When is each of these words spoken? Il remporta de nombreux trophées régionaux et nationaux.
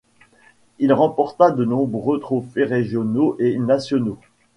Il 0.79 0.93
remporta 0.93 1.51
de 1.51 1.63
nombreux 1.63 2.19
trophées 2.19 2.63
régionaux 2.65 3.35
et 3.37 3.59
nationaux. 3.59 4.17